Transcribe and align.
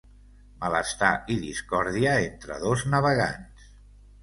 Malestar 0.63 1.09
i 1.35 1.37
discòrdia 1.43 2.17
entre 2.31 2.59
dos 2.67 2.89
navegants. 2.97 3.71